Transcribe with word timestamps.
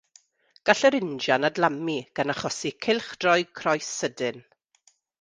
Gall 0.69 0.87
yr 0.89 0.97
injan 0.99 1.45
adlamu, 1.51 1.97
gan 2.21 2.35
achosi 2.35 2.75
cylchdroi 2.87 3.39
croes 3.61 3.95
sydyn. 4.01 4.47